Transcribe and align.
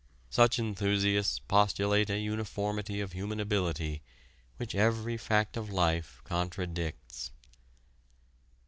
Such 0.31 0.57
enthusiasts 0.57 1.37
postulate 1.47 2.09
a 2.09 2.17
uniformity 2.17 3.01
of 3.01 3.11
human 3.13 3.39
ability 3.39 4.01
which 4.57 4.73
every 4.73 5.15
fact 5.15 5.55
of 5.55 5.69
life 5.69 6.21
contradicts. 6.23 7.29